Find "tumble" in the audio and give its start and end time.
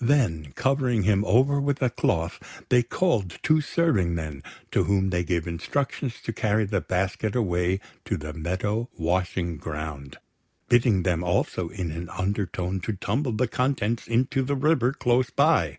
12.94-13.30